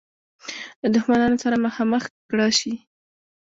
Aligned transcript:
له 0.81 0.87
دښمنانو 0.95 1.41
سره 1.43 1.63
مخامخ 1.65 2.03
کړه 2.29 2.47
شي. 2.59 2.73